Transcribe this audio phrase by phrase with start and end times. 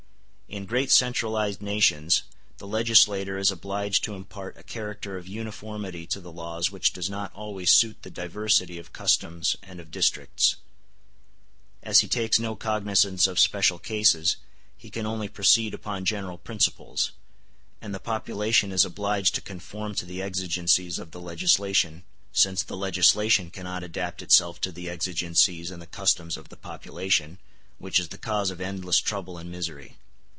[0.53, 2.23] In great centralized nations
[2.57, 7.09] the legislator is obliged to impart a character of uniformity to the laws which does
[7.09, 10.57] not always suit the diversity of customs and of districts;
[11.83, 14.35] as he takes no cognizance of special cases,
[14.75, 17.13] he can only proceed upon general principles;
[17.79, 22.75] and the population is obliged to conform to the exigencies of the legislation, since the
[22.75, 27.39] legislation cannot adapt itself to the exigencies and the customs of the population,
[27.77, 29.95] which is the cause of endless trouble and misery.